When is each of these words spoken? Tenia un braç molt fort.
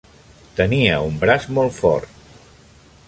Tenia 0.59 0.95
un 1.09 1.19
braç 1.25 1.47
molt 1.59 1.77
fort. 1.81 2.17